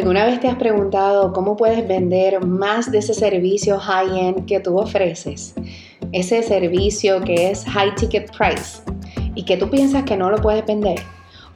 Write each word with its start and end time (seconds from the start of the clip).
¿Alguna 0.00 0.24
vez 0.24 0.40
te 0.40 0.48
has 0.48 0.56
preguntado 0.56 1.30
cómo 1.34 1.58
puedes 1.58 1.86
vender 1.86 2.42
más 2.42 2.90
de 2.90 3.00
ese 3.00 3.12
servicio 3.12 3.78
high-end 3.78 4.46
que 4.46 4.58
tú 4.58 4.78
ofreces? 4.78 5.54
Ese 6.10 6.42
servicio 6.42 7.20
que 7.20 7.50
es 7.50 7.66
high 7.66 7.94
ticket 7.96 8.34
price 8.34 8.80
y 9.34 9.44
que 9.44 9.58
tú 9.58 9.68
piensas 9.68 10.04
que 10.04 10.16
no 10.16 10.30
lo 10.30 10.38
puedes 10.38 10.64
vender. 10.64 11.00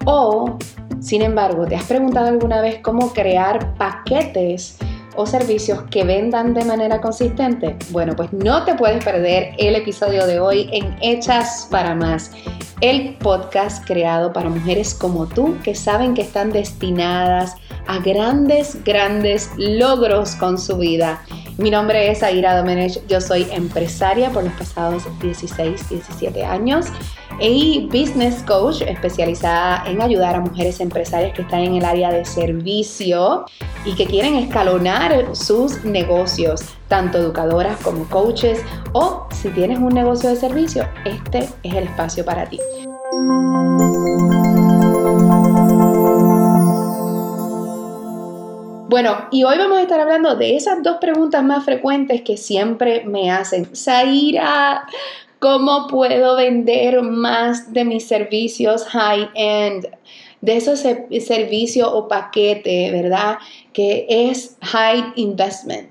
O, 0.05 0.59
sin 1.01 1.23
embargo, 1.23 1.65
¿te 1.65 1.75
has 1.75 1.85
preguntado 1.85 2.27
alguna 2.27 2.61
vez 2.61 2.81
cómo 2.83 3.15
crear 3.15 3.79
paquetes 3.79 4.77
o 5.17 5.25
servicios 5.25 5.83
que 5.85 6.05
vendan 6.05 6.53
de 6.53 6.67
manera 6.67 7.01
consistente? 7.01 7.77
Bueno, 7.93 8.15
pues 8.15 8.31
no 8.35 8.63
te 8.67 8.75
puedes 8.75 9.03
perder 9.03 9.55
el 9.57 9.75
episodio 9.75 10.27
de 10.27 10.39
hoy 10.39 10.69
en 10.71 10.95
Hechas 11.01 11.67
para 11.71 11.95
Más 11.95 12.31
el 12.81 13.15
podcast 13.15 13.87
creado 13.87 14.33
para 14.33 14.51
mujeres 14.51 14.95
como 14.95 15.27
tú 15.27 15.57
que 15.63 15.75
saben 15.75 16.15
que 16.15 16.23
están 16.23 16.53
destinadas 16.53 17.57
a 17.87 17.99
grandes, 17.99 18.83
grandes 18.85 19.51
logros 19.57 20.35
con 20.37 20.59
su 20.59 20.77
vida. 20.77 21.23
Mi 21.57 21.71
nombre 21.71 22.11
es 22.11 22.25
Aira 22.25 22.57
Domenech, 22.57 23.07
yo 23.07 23.21
soy 23.21 23.47
empresaria 23.53 24.31
por 24.31 24.43
los 24.43 24.53
pasados 24.55 25.05
16, 25.21 25.89
17 25.89 26.45
años 26.45 26.87
y 27.41 27.87
business 27.93 28.43
coach 28.43 28.83
especializada 28.83 29.85
en 29.87 30.03
ayudar 30.03 30.35
a 30.35 30.41
mujeres 30.41 30.81
empresarias 30.81 31.33
que 31.33 31.43
están 31.43 31.61
en 31.61 31.77
el 31.77 31.85
área 31.85 32.11
de 32.11 32.25
servicio 32.25 33.45
y 33.85 33.95
que 33.95 34.05
quieren 34.07 34.35
escalonar 34.35 35.37
sus 35.37 35.85
negocios, 35.85 36.63
tanto 36.89 37.19
educadoras 37.19 37.79
como 37.83 38.05
coaches 38.09 38.61
o 38.93 39.29
si 39.31 39.49
tienes 39.51 39.79
un 39.79 39.95
negocio 39.95 40.31
de 40.31 40.37
servicio, 40.37 40.89
este 41.05 41.49
es 41.63 41.75
el 41.75 41.85
espacio 41.85 42.25
para 42.25 42.47
ti. 42.47 42.59
Bueno, 48.87 49.29
y 49.31 49.45
hoy 49.45 49.57
vamos 49.57 49.79
a 49.79 49.83
estar 49.83 49.99
hablando 49.99 50.37
de 50.37 50.57
esas 50.57 50.83
dos 50.83 50.99
preguntas 51.01 51.43
más 51.43 51.65
frecuentes 51.65 52.21
que 52.21 52.37
siempre 52.37 53.03
me 53.07 53.31
hacen. 53.31 53.75
Zaira, 53.75 54.85
¿cómo 55.39 55.87
puedo 55.89 56.37
vender 56.37 57.01
más 57.01 57.73
de 57.73 57.87
mis 57.87 58.07
servicios 58.07 58.85
high-end? 58.85 59.89
De 60.43 60.57
esos 60.59 60.81
servicios 60.81 61.89
o 61.91 62.09
paquete, 62.09 62.91
¿verdad? 62.93 63.39
Que 63.73 64.07
es 64.09 64.59
high 64.61 65.15
investment. 65.17 65.89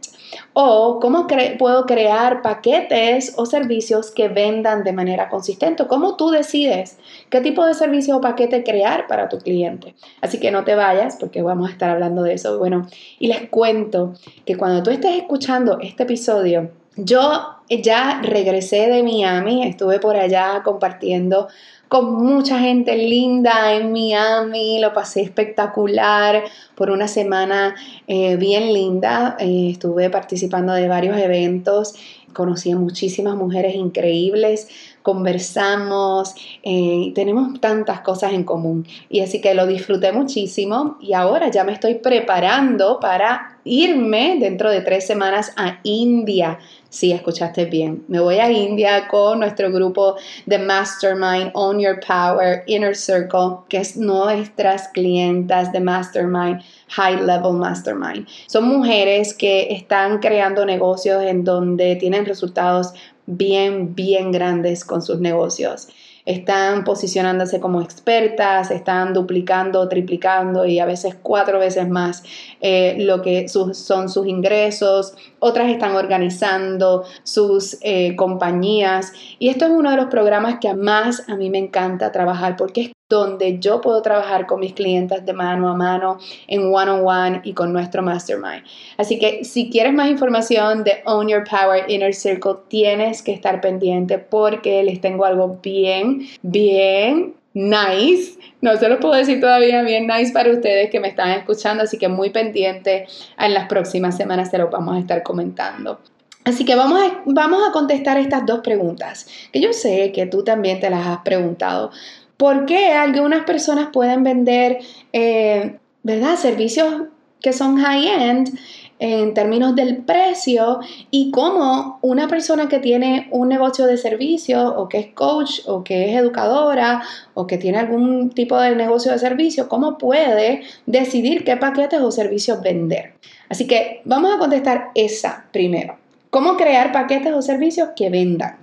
O 0.53 0.99
cómo 0.99 1.27
puedo 1.57 1.85
crear 1.85 2.41
paquetes 2.41 3.33
o 3.37 3.45
servicios 3.45 4.11
que 4.11 4.27
vendan 4.27 4.83
de 4.83 4.93
manera 4.93 5.29
consistente. 5.29 5.87
¿Cómo 5.87 6.15
tú 6.15 6.29
decides 6.29 6.97
qué 7.29 7.41
tipo 7.41 7.65
de 7.65 7.73
servicio 7.73 8.17
o 8.17 8.21
paquete 8.21 8.63
crear 8.63 9.07
para 9.07 9.29
tu 9.29 9.39
cliente? 9.39 9.95
Así 10.21 10.39
que 10.39 10.51
no 10.51 10.63
te 10.63 10.75
vayas 10.75 11.17
porque 11.19 11.41
vamos 11.41 11.69
a 11.69 11.71
estar 11.71 11.89
hablando 11.89 12.23
de 12.23 12.33
eso. 12.33 12.57
Bueno, 12.57 12.87
y 13.19 13.27
les 13.27 13.49
cuento 13.49 14.13
que 14.45 14.57
cuando 14.57 14.83
tú 14.83 14.91
estés 14.91 15.17
escuchando 15.17 15.77
este 15.81 16.03
episodio, 16.03 16.71
yo 16.95 17.57
ya 17.69 18.21
regresé 18.21 18.87
de 18.87 19.03
Miami, 19.03 19.65
estuve 19.65 19.99
por 19.99 20.15
allá 20.15 20.61
compartiendo 20.63 21.47
con 21.93 22.15
mucha 22.15 22.57
gente 22.57 22.97
linda 22.97 23.75
en 23.75 23.91
Miami, 23.91 24.79
lo 24.79 24.93
pasé 24.93 25.21
espectacular 25.21 26.43
por 26.73 26.89
una 26.89 27.07
semana 27.07 27.75
eh, 28.07 28.35
bien 28.35 28.73
linda, 28.73 29.37
eh, 29.39 29.69
estuve 29.69 30.09
participando 30.09 30.73
de 30.73 30.87
varios 30.87 31.15
eventos, 31.19 31.93
conocí 32.33 32.71
a 32.71 32.77
muchísimas 32.77 33.35
mujeres 33.35 33.75
increíbles, 33.75 34.69
conversamos, 35.03 36.33
eh, 36.63 37.11
tenemos 37.13 37.59
tantas 37.59 37.99
cosas 37.99 38.33
en 38.33 38.43
común 38.43 38.87
y 39.09 39.19
así 39.19 39.41
que 39.41 39.53
lo 39.53 39.67
disfruté 39.67 40.11
muchísimo 40.11 40.97
y 40.99 41.13
ahora 41.13 41.51
ya 41.51 41.63
me 41.63 41.73
estoy 41.73 41.95
preparando 41.95 42.99
para 42.99 43.59
irme 43.65 44.37
dentro 44.39 44.71
de 44.71 44.81
tres 44.81 45.05
semanas 45.05 45.53
a 45.55 45.79
India. 45.83 46.59
Sí, 46.89 47.11
escuchaste 47.11 47.65
bien. 47.65 48.03
Me 48.07 48.19
voy 48.19 48.35
a 48.35 48.51
India 48.51 49.07
con 49.07 49.39
nuestro 49.39 49.71
grupo 49.71 50.15
de 50.45 50.59
Mastermind, 50.59 51.49
Own 51.55 51.79
Your 51.79 51.99
Power, 51.99 52.63
Inner 52.67 52.95
Circle, 52.95 53.57
que 53.67 53.77
es 53.77 53.97
nuestras 53.97 54.89
clientas 54.89 55.71
de 55.71 55.79
Mastermind, 55.79 56.61
High 56.89 57.23
Level 57.23 57.53
Mastermind. 57.53 58.27
Son 58.45 58.67
mujeres 58.67 59.33
que 59.33 59.73
están 59.73 60.19
creando 60.19 60.67
negocios 60.67 61.23
en 61.23 61.43
donde 61.43 61.95
tienen 61.95 62.27
resultados 62.27 62.93
bien, 63.25 63.95
bien 63.95 64.31
grandes 64.31 64.85
con 64.85 65.01
sus 65.01 65.19
negocios. 65.19 65.87
Están 66.25 66.85
posicionándose 66.85 67.59
como 67.59 67.81
expertas, 67.81 68.71
están 68.71 69.13
duplicando, 69.13 69.89
triplicando 69.89 70.65
y 70.65 70.79
a 70.79 70.85
veces 70.85 71.17
cuatro 71.21 71.59
veces 71.59 71.89
más 71.89 72.23
eh, 72.61 72.95
lo 72.99 73.21
que 73.21 73.49
son 73.49 73.73
sus 73.73 74.25
ingresos. 74.25 75.15
Otras 75.39 75.69
están 75.69 75.95
organizando 75.95 77.03
sus 77.23 77.77
eh, 77.81 78.15
compañías. 78.15 79.11
Y 79.37 79.49
esto 79.49 79.65
es 79.65 79.71
uno 79.71 79.91
de 79.91 79.97
los 79.97 80.05
programas 80.05 80.59
que 80.61 80.73
más 80.73 81.27
a 81.27 81.35
mí 81.35 81.49
me 81.49 81.57
encanta 81.57 82.13
trabajar 82.13 82.55
porque 82.55 82.81
es 82.81 82.91
donde 83.13 83.59
yo 83.59 83.79
puedo 83.79 84.01
trabajar 84.01 84.47
con 84.47 84.59
mis 84.59 84.73
clientes 84.73 85.25
de 85.25 85.33
mano 85.33 85.69
a 85.69 85.75
mano, 85.75 86.17
en 86.47 86.73
one 86.73 86.91
on 86.91 87.07
one 87.07 87.41
y 87.43 87.53
con 87.53 87.71
nuestro 87.71 88.01
mastermind. 88.01 88.63
Así 88.97 89.19
que 89.19 89.43
si 89.43 89.69
quieres 89.69 89.93
más 89.93 90.09
información 90.09 90.83
de 90.83 91.01
Own 91.05 91.27
Your 91.27 91.43
Power 91.43 91.89
Inner 91.89 92.13
Circle, 92.13 92.55
tienes 92.67 93.21
que 93.21 93.31
estar 93.31 93.61
pendiente 93.61 94.17
porque 94.17 94.83
les 94.83 94.99
tengo 94.99 95.25
algo 95.25 95.59
bien, 95.61 96.27
bien 96.41 97.35
nice. 97.53 98.39
No 98.61 98.75
se 98.77 98.89
lo 98.89 98.99
puedo 98.99 99.13
decir 99.13 99.39
todavía 99.39 99.83
bien 99.83 100.07
nice 100.07 100.33
para 100.33 100.51
ustedes 100.51 100.89
que 100.89 100.99
me 100.99 101.09
están 101.09 101.29
escuchando, 101.31 101.83
así 101.83 101.97
que 101.97 102.07
muy 102.07 102.31
pendiente. 102.31 103.05
En 103.37 103.53
las 103.53 103.67
próximas 103.67 104.17
semanas 104.17 104.49
se 104.49 104.57
lo 104.57 104.69
vamos 104.69 104.95
a 104.95 104.99
estar 104.99 105.21
comentando. 105.21 105.99
Así 106.45 106.65
que 106.65 106.75
vamos 106.75 106.99
vamos 107.25 107.61
a 107.67 107.71
contestar 107.71 108.17
estas 108.17 108.45
dos 108.45 108.59
preguntas, 108.59 109.27
que 109.53 109.61
yo 109.61 109.71
sé 109.71 110.11
que 110.11 110.25
tú 110.25 110.43
también 110.43 110.79
te 110.79 110.89
las 110.89 111.07
has 111.07 111.19
preguntado. 111.19 111.91
¿Por 112.37 112.65
qué 112.65 112.91
algunas 112.91 113.45
personas 113.45 113.89
pueden 113.93 114.23
vender, 114.23 114.79
eh, 115.11 115.77
¿verdad? 116.03 116.35
Servicios 116.35 117.03
que 117.41 117.53
son 117.53 117.77
high-end 117.77 118.57
en 118.99 119.33
términos 119.33 119.75
del 119.75 119.97
precio 119.97 120.79
y 121.11 121.29
cómo 121.31 121.99
una 122.01 122.29
persona 122.29 122.69
que 122.69 122.79
tiene 122.79 123.27
un 123.31 123.49
negocio 123.49 123.85
de 123.85 123.97
servicio 123.97 124.75
o 124.77 124.87
que 124.87 124.99
es 124.99 125.07
coach 125.13 125.59
o 125.65 125.83
que 125.83 126.09
es 126.09 126.21
educadora 126.21 127.03
o 127.33 127.45
que 127.45 127.57
tiene 127.57 127.79
algún 127.79 128.29
tipo 128.29 128.57
de 128.57 128.75
negocio 128.77 129.11
de 129.11 129.19
servicio, 129.19 129.67
cómo 129.67 129.97
puede 129.97 130.63
decidir 130.85 131.43
qué 131.43 131.57
paquetes 131.57 131.99
o 131.99 132.11
servicios 132.11 132.61
vender. 132.61 133.15
Así 133.49 133.67
que 133.67 134.01
vamos 134.05 134.33
a 134.33 134.37
contestar 134.37 134.91
esa 134.95 135.47
primero. 135.51 135.97
¿Cómo 136.29 136.55
crear 136.55 136.93
paquetes 136.93 137.33
o 137.33 137.41
servicios 137.41 137.89
que 137.95 138.09
vendan? 138.09 138.62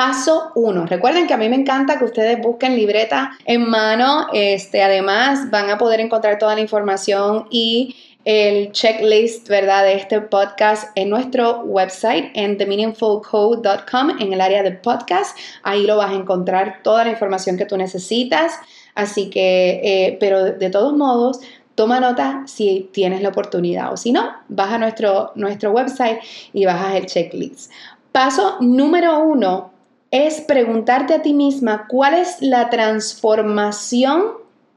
Paso 0.00 0.50
1. 0.54 0.86
Recuerden 0.86 1.26
que 1.26 1.34
a 1.34 1.36
mí 1.36 1.50
me 1.50 1.56
encanta 1.56 1.98
que 1.98 2.06
ustedes 2.06 2.40
busquen 2.40 2.74
libreta 2.74 3.32
en 3.44 3.68
mano. 3.68 4.28
Este, 4.32 4.82
además, 4.82 5.50
van 5.50 5.68
a 5.68 5.76
poder 5.76 6.00
encontrar 6.00 6.38
toda 6.38 6.54
la 6.54 6.62
información 6.62 7.46
y 7.50 7.96
el 8.24 8.72
checklist, 8.72 9.50
¿verdad? 9.50 9.84
De 9.84 9.92
este 9.92 10.22
podcast 10.22 10.88
en 10.94 11.10
nuestro 11.10 11.64
website 11.64 12.30
en 12.32 12.56
themeaningfulcode.com 12.56 14.10
en 14.18 14.32
el 14.32 14.40
área 14.40 14.62
de 14.62 14.70
podcast. 14.70 15.36
Ahí 15.64 15.84
lo 15.84 15.98
vas 15.98 16.12
a 16.12 16.14
encontrar 16.14 16.80
toda 16.82 17.04
la 17.04 17.10
información 17.10 17.58
que 17.58 17.66
tú 17.66 17.76
necesitas. 17.76 18.54
Así 18.94 19.28
que, 19.28 19.82
eh, 19.84 20.16
pero 20.18 20.44
de 20.44 20.70
todos 20.70 20.96
modos, 20.96 21.40
toma 21.74 22.00
nota 22.00 22.44
si 22.46 22.88
tienes 22.90 23.20
la 23.20 23.28
oportunidad 23.28 23.92
o 23.92 23.98
si 23.98 24.12
no, 24.12 24.30
vas 24.48 24.72
a 24.72 24.78
nuestro, 24.78 25.32
nuestro 25.34 25.72
website 25.72 26.20
y 26.54 26.64
bajas 26.64 26.94
el 26.94 27.04
checklist. 27.04 27.70
Paso 28.12 28.56
número 28.60 29.22
uno, 29.22 29.69
es 30.10 30.40
preguntarte 30.40 31.14
a 31.14 31.22
ti 31.22 31.32
misma 31.32 31.86
cuál 31.88 32.14
es 32.14 32.40
la 32.40 32.70
transformación 32.70 34.24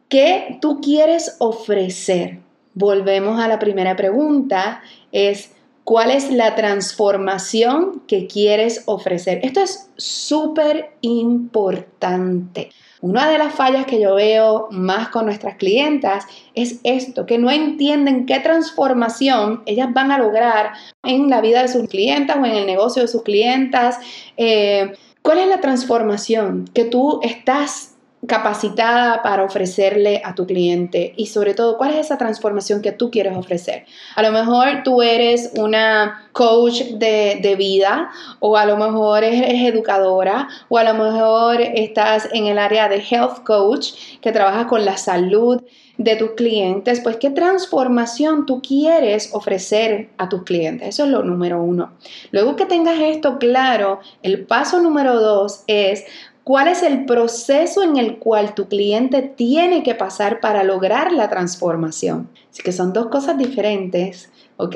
que 0.09 0.59
tú 0.61 0.79
quieres 0.81 1.37
ofrecer. 1.39 2.39
Volvemos 2.75 3.39
a 3.39 3.47
la 3.47 3.59
primera 3.59 3.95
pregunta, 3.95 4.81
es 5.11 5.51
cuál 5.83 6.11
es 6.11 6.31
la 6.31 6.55
transformación 6.55 8.03
que 8.07 8.27
quieres 8.27 8.83
ofrecer. 8.85 9.39
Esto 9.43 9.59
es 9.61 9.89
súper 9.97 10.91
importante. 11.01 12.69
Una 13.01 13.29
de 13.29 13.37
las 13.37 13.53
fallas 13.53 13.85
que 13.85 13.99
yo 13.99 14.15
veo 14.15 14.67
más 14.71 15.09
con 15.09 15.25
nuestras 15.25 15.55
clientas 15.57 16.25
es 16.53 16.79
esto, 16.83 17.25
que 17.25 17.37
no 17.37 17.51
entienden 17.51 18.25
qué 18.25 18.39
transformación 18.39 19.61
ellas 19.65 19.89
van 19.91 20.11
a 20.11 20.17
lograr 20.17 20.71
en 21.03 21.29
la 21.29 21.41
vida 21.41 21.63
de 21.63 21.67
sus 21.67 21.89
clientas 21.89 22.37
o 22.37 22.45
en 22.45 22.53
el 22.53 22.65
negocio 22.65 23.01
de 23.01 23.09
sus 23.09 23.23
clientas. 23.23 23.99
Eh, 24.37 24.93
¿Cuál 25.23 25.39
es 25.39 25.47
la 25.47 25.61
transformación 25.61 26.69
que 26.73 26.83
tú 26.83 27.19
estás 27.23 27.93
capacitada 28.27 29.21
para 29.21 29.43
ofrecerle 29.43 30.21
a 30.23 30.33
tu 30.33 30.45
cliente 30.45 31.13
y 31.17 31.27
sobre 31.27 31.53
todo 31.53 31.77
cuál 31.77 31.91
es 31.91 31.97
esa 31.97 32.17
transformación 32.17 32.81
que 32.81 32.91
tú 32.91 33.11
quieres 33.11 33.35
ofrecer. 33.35 33.85
A 34.15 34.21
lo 34.21 34.31
mejor 34.31 34.83
tú 34.83 35.01
eres 35.01 35.51
una 35.57 36.29
coach 36.31 36.83
de, 36.93 37.55
vida 37.57 38.09
o 38.39 38.57
a 38.57 38.65
lo 38.65 38.77
mejor 38.77 39.23
eres 39.23 39.73
educadora 39.73 40.47
o 40.69 40.77
a 40.77 40.83
lo 40.83 40.93
mejor 40.93 41.61
estás 41.61 42.29
en 42.31 42.47
el 42.47 42.57
área 42.57 42.89
de 42.89 42.97
health 42.97 43.43
coach 43.43 43.93
que 44.21 44.31
trabajas 44.31 44.65
con 44.65 44.85
la 44.85 44.97
salud 44.97 45.61
de 45.97 46.15
tus 46.15 46.31
clientes, 46.31 47.01
pues 47.01 47.17
qué 47.17 47.29
transformación 47.29 48.45
tú 48.45 48.61
quieres 48.61 49.29
ofrecer 49.33 50.09
a 50.17 50.27
tus 50.27 50.43
clientes. 50.43 50.89
Eso 50.89 51.03
es 51.05 51.11
lo 51.11 51.23
número 51.23 51.61
uno. 51.61 51.91
Luego 52.31 52.55
que 52.55 52.65
tengas 52.65 52.99
esto 52.99 53.37
claro, 53.37 53.99
el 54.23 54.45
paso 54.45 54.81
número 54.81 55.19
dos 55.19 55.63
es 55.67 56.05
¿Cuál 56.43 56.67
es 56.67 56.83
el 56.83 57.05
proceso 57.05 57.83
en 57.83 57.95
el 57.95 58.17
cual 58.17 58.53
tu 58.53 58.67
cliente 58.67 59.21
tiene 59.21 59.81
que 59.81 59.95
pasar 59.95 60.41
para 60.41 60.65
lograr 60.65 61.13
la 61.13 61.29
transformación? 61.29 62.27
Así 62.51 62.61
que 62.61 62.73
son 62.73 62.91
dos 62.91 63.07
cosas 63.07 63.37
diferentes, 63.37 64.29
¿ok? 64.57 64.75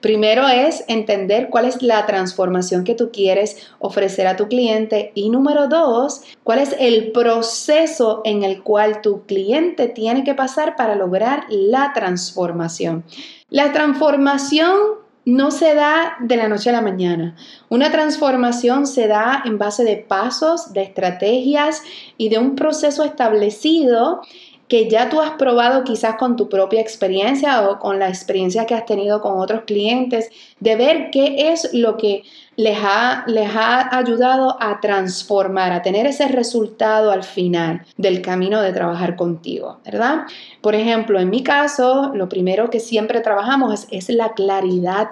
Primero 0.00 0.46
es 0.48 0.84
entender 0.88 1.48
cuál 1.50 1.66
es 1.66 1.82
la 1.82 2.06
transformación 2.06 2.84
que 2.84 2.94
tú 2.94 3.10
quieres 3.12 3.68
ofrecer 3.78 4.26
a 4.26 4.36
tu 4.36 4.48
cliente 4.48 5.12
y 5.14 5.30
número 5.30 5.68
dos, 5.68 6.22
cuál 6.44 6.58
es 6.58 6.74
el 6.78 7.12
proceso 7.12 8.22
en 8.24 8.42
el 8.42 8.62
cual 8.62 9.00
tu 9.00 9.24
cliente 9.26 9.88
tiene 9.88 10.24
que 10.24 10.34
pasar 10.34 10.76
para 10.76 10.94
lograr 10.94 11.44
la 11.48 11.92
transformación. 11.94 13.04
La 13.50 13.72
transformación 13.72 15.06
no 15.26 15.50
se 15.50 15.74
da 15.74 16.16
de 16.20 16.36
la 16.36 16.48
noche 16.48 16.70
a 16.70 16.72
la 16.72 16.80
mañana. 16.80 17.34
Una 17.68 17.90
transformación 17.90 18.86
se 18.86 19.08
da 19.08 19.42
en 19.44 19.58
base 19.58 19.82
de 19.82 19.96
pasos, 19.96 20.72
de 20.72 20.82
estrategias 20.82 21.82
y 22.16 22.28
de 22.28 22.38
un 22.38 22.54
proceso 22.54 23.02
establecido 23.02 24.20
que 24.68 24.88
ya 24.88 25.08
tú 25.08 25.20
has 25.20 25.32
probado 25.32 25.84
quizás 25.84 26.16
con 26.16 26.36
tu 26.36 26.48
propia 26.48 26.80
experiencia 26.80 27.68
o 27.68 27.78
con 27.78 27.98
la 27.98 28.08
experiencia 28.08 28.66
que 28.66 28.74
has 28.74 28.86
tenido 28.86 29.20
con 29.20 29.38
otros 29.38 29.62
clientes, 29.66 30.30
de 30.60 30.76
ver 30.76 31.10
qué 31.10 31.50
es 31.50 31.72
lo 31.72 31.96
que 31.96 32.22
les 32.56 32.78
ha, 32.82 33.24
les 33.26 33.54
ha 33.54 33.96
ayudado 33.96 34.56
a 34.60 34.80
transformar, 34.80 35.72
a 35.72 35.82
tener 35.82 36.06
ese 36.06 36.26
resultado 36.28 37.10
al 37.10 37.22
final 37.22 37.84
del 37.96 38.22
camino 38.22 38.62
de 38.62 38.72
trabajar 38.72 39.14
contigo, 39.14 39.78
¿verdad? 39.84 40.22
Por 40.62 40.74
ejemplo, 40.74 41.20
en 41.20 41.28
mi 41.28 41.42
caso, 41.42 42.12
lo 42.14 42.28
primero 42.28 42.70
que 42.70 42.80
siempre 42.80 43.20
trabajamos 43.20 43.86
es, 43.90 44.08
es 44.08 44.16
la 44.16 44.32
claridad, 44.32 45.10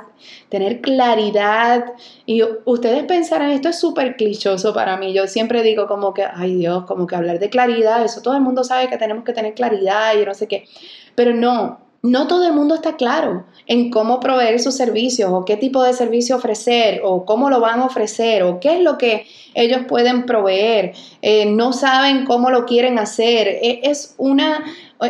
tener 0.49 0.81
claridad. 0.81 1.93
Y 2.25 2.43
ustedes 2.65 3.05
pensarán, 3.05 3.51
esto 3.51 3.69
es 3.69 3.79
súper 3.79 4.17
clichoso 4.17 4.73
para 4.73 4.97
mí. 4.97 5.13
Yo 5.13 5.27
siempre 5.27 5.63
digo 5.63 5.87
como 5.87 6.15
que, 6.15 6.25
ay 6.25 6.57
Dios, 6.57 6.85
como 6.85 7.07
que 7.07 7.17
hablar 7.17 7.39
de 7.39 7.51
claridad, 7.51 8.03
eso 8.05 8.23
todo 8.23 8.35
el 8.35 8.43
mundo 8.43 8.65
sabe 8.65 8.89
que 8.89 8.97
tenemos 8.97 9.25
que 9.25 9.35
tener 9.35 9.55
claridad 9.55 10.15
y 10.19 10.25
no 10.25 10.33
sé 10.33 10.49
qué. 10.49 10.65
Pero 11.15 11.35
no, 11.35 11.84
no 12.05 12.27
todo 12.27 12.47
el 12.47 12.53
mundo 12.53 12.75
está 12.75 12.97
claro 12.97 13.47
en 13.67 13.89
cómo 13.91 14.21
proveer 14.21 14.61
sus 14.61 14.77
servicios 14.77 15.31
o 15.33 15.47
qué 15.47 15.57
tipo 15.57 15.83
de 15.83 15.95
servicio 15.95 16.37
ofrecer 16.37 17.01
o 17.03 17.25
cómo 17.25 17.49
lo 17.49 17.61
van 17.61 17.81
a 17.81 17.87
ofrecer 17.87 18.43
o 18.43 18.61
qué 18.61 18.75
es 18.75 18.81
lo 18.83 18.99
que 18.99 19.27
ellos 19.55 19.81
pueden 19.89 20.27
proveer. 20.27 20.93
Eh, 21.23 21.47
no 21.47 21.73
saben 21.73 22.27
cómo 22.27 22.51
lo 22.51 22.67
quieren 22.67 22.99
hacer. 22.99 23.49
E, 23.49 23.81
es 23.85 24.15
una 24.19 24.67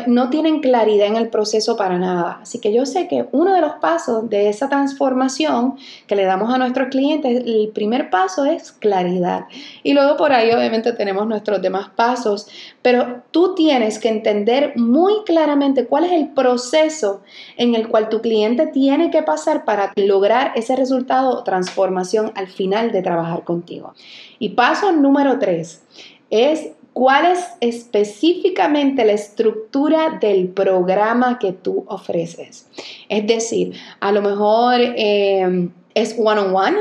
no 0.07 0.31
tienen 0.31 0.61
claridad 0.61 1.07
en 1.07 1.17
el 1.17 1.29
proceso 1.29 1.77
para 1.77 1.99
nada. 1.99 2.39
Así 2.43 2.59
que 2.59 2.73
yo 2.73 2.87
sé 2.87 3.09
que 3.09 3.27
uno 3.33 3.55
de 3.55 3.61
los 3.61 3.75
pasos 3.75 4.29
de 4.29 4.49
esa 4.49 4.69
transformación 4.69 5.77
que 6.07 6.17
le 6.17 6.25
damos 6.25 6.53
a 6.53 6.59
nuestros 6.59 6.89
clientes, 6.89 7.43
el 7.45 7.71
primer 7.75 8.11
paso 8.11 8.45
es 8.45 8.73
claridad. 8.73 9.47
Y 9.83 9.93
luego 9.93 10.17
por 10.17 10.33
ahí 10.33 10.51
obviamente 10.53 10.93
tenemos 10.93 11.27
nuestros 11.27 11.63
demás 11.63 11.89
pasos, 11.95 12.47
pero 12.83 13.23
tú 13.31 13.55
tienes 13.55 13.99
que 13.99 14.09
entender 14.09 14.73
muy 14.77 15.23
claramente 15.25 15.87
cuál 15.87 16.05
es 16.05 16.13
el 16.13 16.29
proceso 16.29 17.23
en 17.57 17.75
el 17.75 17.89
cual 17.89 18.09
tu 18.09 18.21
cliente 18.21 18.67
tiene 18.67 19.11
que 19.11 19.23
pasar 19.23 19.65
para 19.65 19.93
lograr 19.97 20.53
ese 20.55 20.77
resultado 20.77 21.31
o 21.31 21.45
transformación 21.45 22.33
al 22.35 22.49
final 22.49 22.93
de 22.93 23.03
trabajar 23.03 23.45
contigo. 23.45 23.95
Y 24.39 24.51
paso 24.51 24.93
número 24.93 25.39
tres 25.39 25.83
es 26.31 26.73
cuál 26.95 27.27
es 27.27 27.45
específicamente 27.61 29.05
la 29.05 29.13
estructura 29.13 30.19
del 30.21 30.49
programa 30.49 31.39
que 31.39 31.53
tú 31.53 31.85
ofreces. 31.89 32.67
Es 33.11 33.27
decir, 33.27 33.75
a 34.01 34.11
lo 34.13 34.23
mejor... 34.23 34.81
Eh, 34.81 35.69
es 35.95 36.17
one-on-one, 36.19 36.77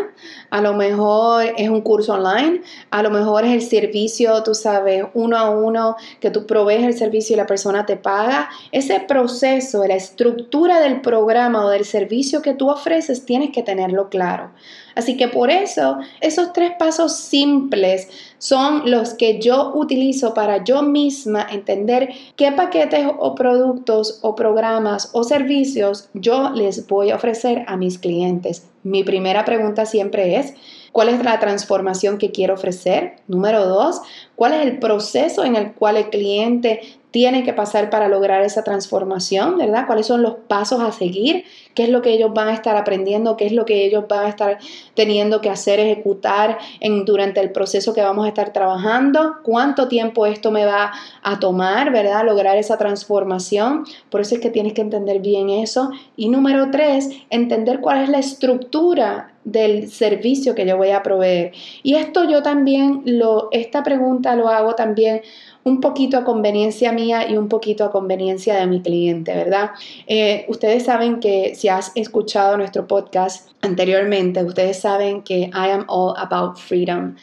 a 0.50 0.62
lo 0.62 0.74
mejor 0.74 1.46
es 1.58 1.70
un 1.70 1.82
curso 1.82 2.14
online, 2.14 2.62
a 2.90 3.04
lo 3.04 3.12
mejor 3.12 3.46
es 3.46 3.52
el 3.52 3.62
servicio, 3.62 4.42
tú 4.44 4.56
sabes, 4.56 5.06
uno 5.14 5.38
a 5.38 5.52
uno, 5.52 5.96
que 6.20 6.32
tú 6.32 6.48
provees 6.48 6.84
el 6.84 6.98
servicio 6.98 7.36
y 7.36 7.38
la 7.38 7.46
persona 7.46 7.86
te 7.86 7.96
paga. 7.96 8.50
Ese 8.72 9.00
proceso, 9.02 9.86
la 9.86 9.96
estructura 9.96 10.80
del 10.80 11.02
programa 11.02 11.64
o 11.64 11.70
del 11.70 11.86
servicio 11.86 12.42
que 12.42 12.56
tú 12.56 12.70
ofreces, 12.70 13.26
tienes 13.26 13.52
que 13.52 13.62
tenerlo 13.62 14.10
claro. 14.10 14.52
Así 14.96 15.18
que 15.18 15.28
por 15.28 15.50
eso, 15.50 15.98
esos 16.22 16.54
tres 16.54 16.74
pasos 16.78 17.16
simples 17.18 18.10
son 18.38 18.90
los 18.90 19.14
que 19.14 19.40
yo 19.40 19.72
utilizo 19.74 20.34
para 20.34 20.64
yo 20.64 20.82
misma 20.82 21.48
entender 21.50 22.10
qué 22.36 22.52
paquetes 22.52 23.08
o 23.18 23.36
productos 23.36 24.20
o 24.22 24.36
programas 24.36 25.10
o 25.14 25.24
servicios 25.24 26.10
yo 26.14 26.52
les 26.52 26.88
voy 26.88 27.12
a 27.12 27.16
ofrecer 27.16 27.64
a 27.68 27.78
mis 27.78 27.98
clientes. 27.98 28.68
Mi 28.84 29.04
primera 29.04 29.46
pregunta 29.46 29.86
siempre 29.86 30.36
es, 30.36 30.54
¿cuál 30.92 31.10
es 31.10 31.24
la 31.24 31.40
transformación 31.40 32.18
que 32.18 32.32
quiero 32.32 32.54
ofrecer? 32.54 33.16
Número 33.28 33.66
dos, 33.66 34.02
¿cuál 34.36 34.54
es 34.54 34.62
el 34.62 34.80
proceso 34.80 35.46
en 35.46 35.56
el 35.56 35.74
cual 35.74 35.98
el 35.98 36.10
cliente 36.10 36.82
tiene 37.14 37.44
que 37.44 37.54
pasar 37.54 37.92
para 37.92 38.08
lograr 38.08 38.42
esa 38.42 38.64
transformación, 38.64 39.60
¿verdad? 39.60 39.86
¿Cuáles 39.86 40.08
son 40.08 40.24
los 40.24 40.34
pasos 40.48 40.82
a 40.82 40.92
seguir? 40.92 41.46
¿Qué 41.76 41.84
es 41.84 41.90
lo 41.90 42.02
que 42.02 42.10
ellos 42.10 42.34
van 42.34 42.48
a 42.48 42.54
estar 42.56 42.76
aprendiendo? 42.76 43.38
¿Qué 43.38 43.46
es 43.46 43.52
lo 43.52 43.66
que 43.66 43.86
ellos 43.86 44.06
van 44.10 44.26
a 44.26 44.30
estar 44.30 44.58
teniendo 44.96 45.40
que 45.40 45.52
hacer, 45.52 45.80
ejecutar 45.80 46.58
en, 46.80 47.06
durante 47.06 47.40
el 47.40 47.52
proceso 47.52 47.94
que 47.94 48.02
vamos 48.02 48.26
a 48.26 48.30
estar 48.30 48.52
trabajando? 48.52 49.36
¿Cuánto 49.44 49.88
tiempo 49.88 50.26
esto 50.26 50.50
me 50.50 50.66
va 50.66 50.92
a 51.22 51.40
tomar, 51.40 51.92
¿verdad? 51.92 52.26
Lograr 52.26 52.58
esa 52.58 52.80
transformación. 52.80 53.86
Por 54.10 54.22
eso 54.22 54.34
es 54.34 54.42
que 54.42 54.50
tienes 54.50 54.74
que 54.74 54.82
entender 54.82 55.20
bien 55.20 55.52
eso. 55.52 55.92
Y 56.18 56.30
número 56.30 56.72
tres, 56.72 57.12
entender 57.30 57.80
cuál 57.80 58.02
es 58.02 58.10
la 58.10 58.18
estructura 58.18 59.34
del 59.44 59.92
servicio 59.92 60.56
que 60.56 60.66
yo 60.66 60.78
voy 60.78 60.90
a 60.90 61.04
proveer. 61.04 61.52
Y 61.84 61.96
esto 61.96 62.24
yo 62.24 62.42
también, 62.42 63.04
lo, 63.06 63.50
esta 63.52 63.84
pregunta 63.84 64.36
lo 64.36 64.50
hago 64.50 64.76
también 64.76 65.22
un 65.64 65.80
poquito 65.80 66.18
a 66.18 66.24
conveniencia 66.24 66.92
mía 66.92 67.30
y 67.30 67.38
un 67.38 67.48
poquito 67.48 67.86
a 67.86 67.92
conveniencia 67.92 68.56
de 68.56 68.68
mi 68.68 68.82
cliente, 68.82 69.34
¿verdad? 69.34 69.72
Eh, 70.08 70.46
ustedes 70.50 70.84
saben 70.84 71.20
que 71.20 71.56
si 71.56 71.70
has 71.70 71.92
escuchado 71.96 72.58
nuestro 72.58 72.88
podcast 72.88 73.50
anteriormente, 73.62 74.44
ustedes 74.44 74.80
saben 74.80 75.22
que 75.22 75.44
I 75.54 75.72
am 75.72 75.86
all 75.88 76.14
about 76.18 76.58
freedom. 76.58 77.16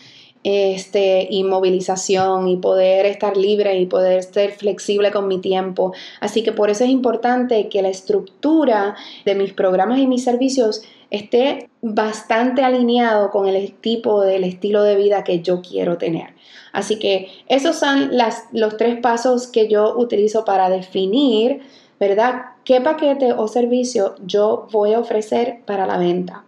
Este, 0.42 1.28
y 1.31 1.44
movilización 1.44 2.48
y 2.48 2.56
poder 2.56 3.04
estar 3.04 3.37
libre 3.37 3.78
y 3.78 3.84
poder 3.84 4.22
ser 4.22 4.52
flexible 4.52 5.10
con 5.10 5.28
mi 5.28 5.38
tiempo. 5.38 5.92
Así 6.20 6.42
que 6.42 6.52
por 6.52 6.70
eso 6.70 6.84
es 6.84 6.88
importante 6.88 7.69
que 7.69 7.82
la 7.82 7.90
estructura 7.90 8.97
de 9.26 9.35
mis 9.35 9.52
programas 9.52 9.99
y 9.99 10.06
mis 10.06 10.25
servicios 10.25 10.82
esté 11.11 11.68
bastante 11.82 12.62
alineado 12.62 13.30
con 13.30 13.49
el 13.49 13.73
tipo 13.75 14.23
del 14.23 14.44
estilo 14.44 14.82
de 14.82 14.97
vida 14.97 15.25
que 15.25 15.40
yo 15.42 15.61
quiero 15.61 15.99
tener. 15.99 16.35
Así 16.73 16.99
que 16.99 17.28
esos 17.49 17.76
son 17.76 18.11
los 18.52 18.76
tres 18.76 18.99
pasos 19.00 19.47
que 19.47 19.68
yo 19.68 19.94
utilizo 19.97 20.44
para 20.44 20.70
definir, 20.70 21.61
¿verdad? 21.99 22.52
¿Qué 22.64 22.80
paquete 22.80 23.32
o 23.32 23.49
servicio 23.49 24.14
yo 24.25 24.68
voy 24.70 24.94
a 24.94 25.00
ofrecer 25.00 25.61
para 25.66 25.87
la 25.87 25.99
venta? 25.99 26.44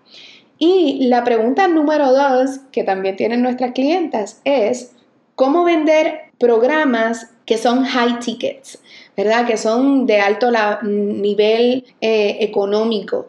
Y 0.64 1.08
la 1.08 1.24
pregunta 1.24 1.66
número 1.66 2.12
dos 2.12 2.60
que 2.70 2.84
también 2.84 3.16
tienen 3.16 3.42
nuestras 3.42 3.72
clientas 3.72 4.40
es, 4.44 4.92
¿cómo 5.34 5.64
vender 5.64 6.30
programas 6.38 7.30
que 7.46 7.58
son 7.58 7.82
high 7.82 8.20
tickets? 8.20 8.78
¿Verdad? 9.16 9.44
Que 9.44 9.56
son 9.56 10.06
de 10.06 10.20
alto 10.20 10.52
nivel 10.82 11.84
eh, 12.00 12.36
económico. 12.38 13.26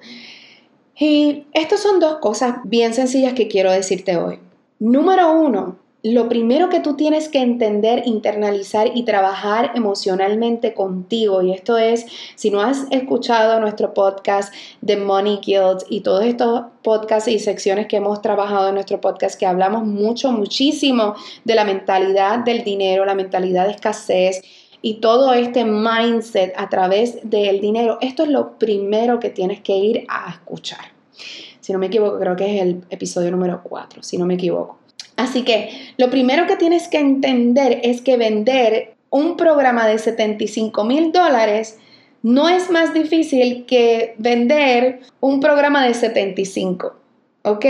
Y 0.96 1.48
estas 1.54 1.80
son 1.80 2.00
dos 2.00 2.20
cosas 2.20 2.58
bien 2.66 2.94
sencillas 2.94 3.34
que 3.34 3.48
quiero 3.48 3.72
decirte 3.72 4.16
hoy. 4.16 4.38
Número 4.78 5.32
uno, 5.32 5.80
lo 6.04 6.28
primero 6.28 6.68
que 6.68 6.82
tú 6.82 6.98
tienes 6.98 7.30
que 7.30 7.40
entender, 7.40 8.04
internalizar 8.06 8.92
y 8.94 9.04
trabajar 9.04 9.72
emocionalmente 9.74 10.74
contigo, 10.74 11.42
y 11.42 11.54
esto 11.54 11.78
es, 11.78 12.06
si 12.36 12.52
no 12.52 12.62
has 12.62 12.88
escuchado 12.92 13.62
nuestro 13.62 13.94
podcast 13.94 14.54
de 14.82 14.98
Money 14.98 15.40
Guild 15.42 15.86
y 15.90 16.02
todos 16.02 16.26
estos 16.26 16.64
podcasts 16.84 17.30
y 17.30 17.40
secciones 17.40 17.88
que 17.88 17.96
hemos 17.96 18.22
trabajado 18.22 18.68
en 18.68 18.76
nuestro 18.76 19.00
podcast, 19.00 19.40
que 19.40 19.46
hablamos 19.46 19.86
mucho, 19.86 20.34
muchísimo 20.34 21.16
de 21.46 21.56
la 21.56 21.64
mentalidad 21.64 22.40
del 22.40 22.66
dinero, 22.66 23.06
la 23.06 23.16
mentalidad 23.16 23.66
de 23.68 23.72
escasez, 23.72 24.42
y 24.82 24.96
todo 24.96 25.32
este 25.32 25.64
mindset 25.64 26.54
a 26.58 26.68
través 26.68 27.18
del 27.24 27.62
dinero, 27.62 27.98
esto 28.02 28.24
es 28.24 28.30
lo 28.30 28.60
primero 28.60 29.22
que 29.22 29.30
tienes 29.30 29.62
que 29.62 29.78
ir 29.78 30.06
a 30.10 30.32
escuchar. 30.32 30.92
Si 31.62 31.72
no 31.72 31.80
me 31.80 31.86
equivoco, 31.86 32.20
creo 32.20 32.36
que 32.36 32.58
es 32.58 32.62
el 32.62 32.84
episodio 32.90 33.32
número 33.32 33.62
4, 33.64 34.04
si 34.04 34.18
no 34.18 34.26
me 34.26 34.34
equivoco. 34.34 34.83
Así 35.16 35.44
que 35.44 35.94
lo 35.98 36.10
primero 36.10 36.48
que 36.48 36.56
tienes 36.56 36.88
que 36.88 37.00
entender 37.00 37.82
es 37.84 38.02
que 38.02 38.18
vender 38.18 38.96
un 39.10 39.38
programa 39.38 39.88
de 39.88 40.00
75 40.00 40.84
mil 40.86 41.12
dólares 41.12 41.78
no 42.24 42.50
es 42.50 42.70
más 42.72 42.94
difícil 42.94 43.66
que 43.66 44.16
vender 44.18 45.02
un 45.20 45.40
programa 45.40 45.86
de 45.86 45.94
75, 45.94 46.96
¿ok? 47.44 47.66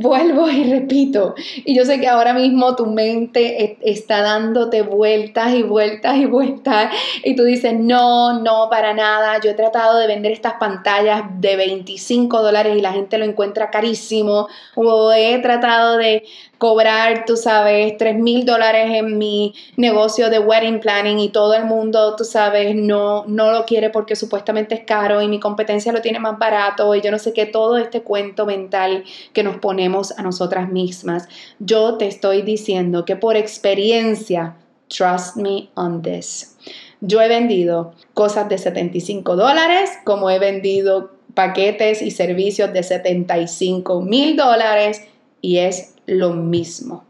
Vuelvo 0.00 0.48
y 0.48 0.62
repito, 0.62 1.34
y 1.64 1.74
yo 1.76 1.84
sé 1.84 1.98
que 1.98 2.06
ahora 2.06 2.32
mismo 2.32 2.76
tu 2.76 2.86
mente 2.86 3.64
e, 3.64 3.78
está 3.82 4.22
dándote 4.22 4.82
vueltas 4.82 5.54
y 5.54 5.64
vueltas 5.64 6.16
y 6.18 6.26
vueltas 6.26 6.92
y 7.24 7.34
tú 7.34 7.42
dices, 7.42 7.74
no, 7.74 8.38
no, 8.40 8.68
para 8.70 8.94
nada, 8.94 9.40
yo 9.40 9.50
he 9.50 9.54
tratado 9.54 9.98
de 9.98 10.06
vender 10.06 10.30
estas 10.30 10.54
pantallas 10.54 11.24
de 11.40 11.56
25 11.56 12.42
dólares 12.42 12.76
y 12.78 12.80
la 12.80 12.92
gente 12.92 13.18
lo 13.18 13.24
encuentra 13.24 13.70
carísimo, 13.70 14.46
o 14.76 15.12
he 15.12 15.38
tratado 15.40 15.96
de 15.96 16.22
cobrar, 16.58 17.24
tú 17.24 17.36
sabes, 17.36 17.96
3 17.96 18.18
mil 18.18 18.44
dólares 18.44 18.90
en 18.92 19.16
mi 19.16 19.54
negocio 19.76 20.28
de 20.28 20.38
wedding 20.38 20.80
planning 20.80 21.18
y 21.18 21.28
todo 21.30 21.54
el 21.54 21.64
mundo, 21.64 22.14
tú 22.16 22.24
sabes, 22.24 22.74
no, 22.74 23.24
no 23.26 23.50
lo 23.52 23.64
quiere 23.64 23.90
porque 23.90 24.16
supuestamente 24.16 24.74
es 24.74 24.84
caro 24.84 25.22
y 25.22 25.28
mi 25.28 25.40
competencia 25.40 25.92
lo 25.92 26.02
tiene 26.02 26.18
más 26.18 26.38
barato 26.38 26.94
y 26.94 27.00
yo 27.00 27.10
no 27.10 27.18
sé 27.18 27.32
qué, 27.32 27.46
todo 27.46 27.78
este 27.78 28.02
cuento 28.02 28.44
mental 28.44 29.04
que 29.32 29.42
nos 29.42 29.56
ponemos 29.56 29.87
a 30.16 30.22
nosotras 30.22 30.70
mismas. 30.70 31.28
Yo 31.58 31.96
te 31.96 32.06
estoy 32.06 32.42
diciendo 32.42 33.04
que 33.04 33.16
por 33.16 33.36
experiencia, 33.36 34.56
trust 34.88 35.36
me 35.36 35.70
on 35.74 36.02
this. 36.02 36.56
Yo 37.00 37.20
he 37.20 37.28
vendido 37.28 37.94
cosas 38.14 38.48
de 38.48 38.58
75 38.58 39.36
dólares 39.36 39.90
como 40.04 40.30
he 40.30 40.38
vendido 40.38 41.12
paquetes 41.34 42.02
y 42.02 42.10
servicios 42.10 42.72
de 42.72 42.82
75 42.82 44.02
mil 44.02 44.36
dólares 44.36 45.02
y 45.40 45.58
es 45.58 45.94
lo 46.06 46.32
mismo. 46.32 47.04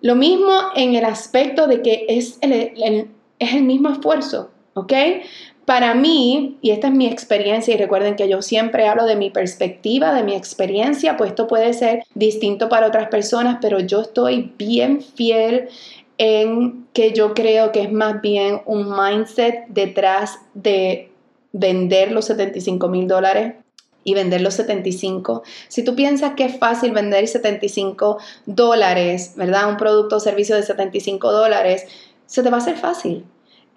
Lo 0.00 0.16
mismo 0.16 0.52
en 0.74 0.96
el 0.96 1.04
aspecto 1.04 1.68
de 1.68 1.80
que 1.82 2.06
es 2.08 2.38
el, 2.40 2.52
es 3.38 3.54
el 3.54 3.62
mismo 3.62 3.90
esfuerzo, 3.90 4.50
¿ok? 4.74 4.92
Para 5.64 5.94
mí, 5.94 6.58
y 6.60 6.70
esta 6.70 6.88
es 6.88 6.92
mi 6.92 7.06
experiencia, 7.06 7.74
y 7.74 7.76
recuerden 7.76 8.16
que 8.16 8.28
yo 8.28 8.42
siempre 8.42 8.88
hablo 8.88 9.06
de 9.06 9.14
mi 9.14 9.30
perspectiva, 9.30 10.12
de 10.12 10.24
mi 10.24 10.34
experiencia, 10.34 11.16
pues 11.16 11.30
esto 11.30 11.46
puede 11.46 11.72
ser 11.72 12.04
distinto 12.14 12.68
para 12.68 12.88
otras 12.88 13.08
personas, 13.08 13.58
pero 13.60 13.78
yo 13.78 14.00
estoy 14.00 14.52
bien 14.58 15.00
fiel 15.02 15.68
en 16.18 16.86
que 16.92 17.12
yo 17.12 17.32
creo 17.34 17.72
que 17.72 17.82
es 17.82 17.92
más 17.92 18.20
bien 18.20 18.60
un 18.66 18.90
mindset 18.90 19.66
detrás 19.68 20.38
de 20.54 21.10
vender 21.52 22.12
los 22.12 22.24
75 22.26 22.88
mil 22.88 23.06
dólares 23.06 23.54
y 24.04 24.14
vender 24.14 24.40
los 24.40 24.54
75. 24.54 25.42
Si 25.68 25.84
tú 25.84 25.94
piensas 25.94 26.34
que 26.34 26.44
es 26.44 26.58
fácil 26.58 26.92
vender 26.92 27.28
75 27.28 28.18
dólares, 28.46 29.34
¿verdad? 29.36 29.68
Un 29.68 29.76
producto 29.76 30.16
o 30.16 30.20
servicio 30.20 30.56
de 30.56 30.62
75 30.62 31.30
dólares, 31.30 31.86
se 32.26 32.42
te 32.42 32.50
va 32.50 32.56
a 32.56 32.60
hacer 32.60 32.76
fácil. 32.76 33.24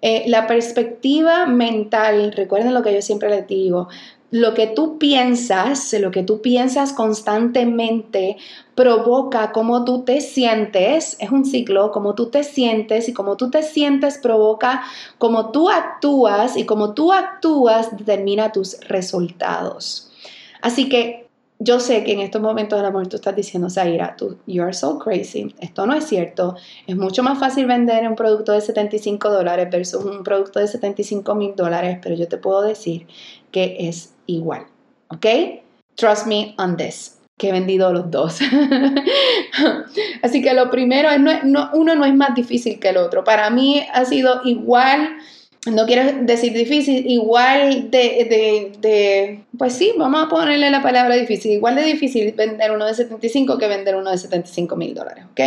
Eh, 0.02 0.24
la 0.26 0.46
perspectiva 0.46 1.46
mental, 1.46 2.32
recuerden 2.32 2.74
lo 2.74 2.82
que 2.82 2.94
yo 2.94 3.00
siempre 3.00 3.30
les 3.30 3.46
digo, 3.46 3.88
lo 4.30 4.54
que 4.54 4.66
tú 4.66 4.98
piensas, 4.98 5.92
lo 5.94 6.10
que 6.10 6.22
tú 6.22 6.42
piensas 6.42 6.92
constantemente 6.92 8.36
provoca 8.74 9.52
cómo 9.52 9.84
tú 9.84 10.02
te 10.02 10.20
sientes, 10.20 11.16
es 11.20 11.30
un 11.30 11.44
ciclo, 11.44 11.92
cómo 11.92 12.14
tú 12.14 12.26
te 12.26 12.42
sientes 12.42 13.08
y 13.08 13.12
cómo 13.12 13.36
tú 13.36 13.50
te 13.50 13.62
sientes 13.62 14.18
provoca 14.18 14.82
cómo 15.18 15.50
tú 15.52 15.70
actúas 15.70 16.56
y 16.56 16.66
cómo 16.66 16.92
tú 16.92 17.12
actúas 17.12 17.96
determina 17.96 18.52
tus 18.52 18.78
resultados. 18.80 20.10
Así 20.60 20.88
que 20.88 21.25
yo 21.58 21.80
sé 21.80 22.04
que 22.04 22.12
en 22.12 22.20
estos 22.20 22.42
momentos 22.42 22.78
a 22.78 22.82
lo 22.82 22.88
mejor 22.88 23.08
tú 23.08 23.16
estás 23.16 23.34
diciendo, 23.34 23.70
Zaira, 23.70 24.14
tú, 24.16 24.38
you 24.46 24.62
are 24.62 24.74
so 24.74 24.98
crazy, 24.98 25.54
esto 25.58 25.86
no 25.86 25.94
es 25.94 26.04
cierto, 26.04 26.56
es 26.86 26.96
mucho 26.96 27.22
más 27.22 27.38
fácil 27.38 27.66
vender 27.66 28.06
un 28.06 28.14
producto 28.14 28.52
de 28.52 28.60
75 28.60 29.30
dólares 29.30 29.68
versus 29.70 30.04
un 30.04 30.22
producto 30.22 30.60
de 30.60 30.68
75 30.68 31.34
mil 31.34 31.56
dólares, 31.56 31.98
pero 32.02 32.14
yo 32.14 32.28
te 32.28 32.36
puedo 32.36 32.62
decir 32.62 33.06
que 33.50 33.76
es 33.80 34.14
igual, 34.26 34.66
¿ok? 35.08 35.26
Trust 35.94 36.26
me 36.26 36.54
on 36.58 36.76
this, 36.76 37.18
que 37.38 37.48
he 37.48 37.52
vendido 37.52 37.90
los 37.90 38.10
dos. 38.10 38.38
Así 40.22 40.42
que 40.42 40.52
lo 40.52 40.70
primero 40.70 41.08
es, 41.08 41.20
no, 41.44 41.70
uno 41.72 41.94
no 41.94 42.04
es 42.04 42.14
más 42.14 42.34
difícil 42.34 42.78
que 42.78 42.90
el 42.90 42.98
otro, 42.98 43.24
para 43.24 43.48
mí 43.48 43.82
ha 43.94 44.04
sido 44.04 44.42
igual 44.44 45.16
no 45.72 45.86
quiero 45.86 46.22
decir 46.22 46.52
difícil, 46.52 47.10
igual 47.10 47.90
de, 47.90 48.78
de, 48.80 49.44
pues 49.58 49.72
sí, 49.72 49.92
vamos 49.96 50.24
a 50.24 50.28
ponerle 50.28 50.70
la 50.70 50.82
palabra 50.82 51.16
difícil, 51.16 51.52
igual 51.52 51.74
de 51.74 51.82
difícil 51.82 52.32
vender 52.32 52.70
uno 52.70 52.86
de 52.86 52.94
75 52.94 53.58
que 53.58 53.66
vender 53.66 53.96
uno 53.96 54.10
de 54.10 54.18
75 54.18 54.76
mil 54.76 54.94
dólares, 54.94 55.24
¿ok? 55.32 55.40